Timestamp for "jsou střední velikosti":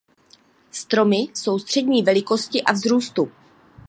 1.17-2.63